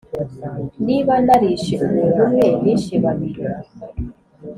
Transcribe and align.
niba 0.85 1.13
narishe 1.25 1.73
umuntu 1.85 2.19
umwe, 2.25 2.45
nishe 2.63 2.95
babiri- 3.03 3.41